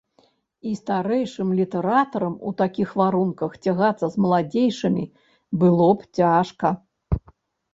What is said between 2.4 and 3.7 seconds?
у такіх варунках